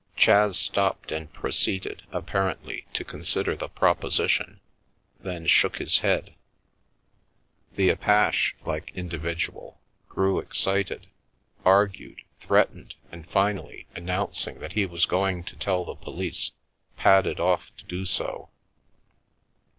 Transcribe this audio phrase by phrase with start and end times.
[0.15, 4.59] Chas stopped and proceeded, apparently, to consider the proposition,
[5.19, 6.33] then shook his head.
[7.75, 9.79] The apache like individual
[10.09, 11.05] grew ex cited,
[11.63, 16.49] argued, threatened and finally, announcing that he was going to tell the police,
[16.97, 18.49] padded off to do so.